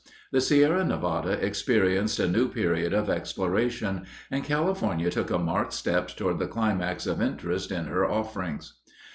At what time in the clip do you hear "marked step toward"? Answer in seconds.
5.37-6.39